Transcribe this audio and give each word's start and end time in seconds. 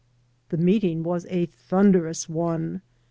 The 0.49 0.57
meeting 0.57 1.03
was 1.03 1.27
a 1.29 1.45
thunderous 1.45 2.27
one. 2.27 2.81